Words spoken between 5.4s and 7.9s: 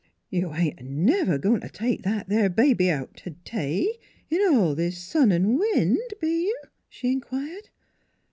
wind, be you?" she inquired.